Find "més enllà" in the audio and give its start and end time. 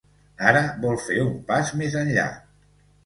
1.83-2.25